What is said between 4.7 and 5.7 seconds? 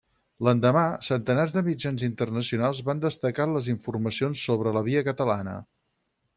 la Via Catalana.